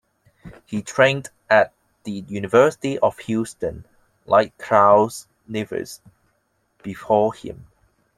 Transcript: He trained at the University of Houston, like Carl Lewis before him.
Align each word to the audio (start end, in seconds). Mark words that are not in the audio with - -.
He 0.65 0.81
trained 0.81 1.29
at 1.47 1.73
the 2.05 2.25
University 2.27 2.97
of 2.97 3.19
Houston, 3.19 3.85
like 4.25 4.57
Carl 4.57 5.11
Lewis 5.47 6.01
before 6.81 7.35
him. 7.35 7.67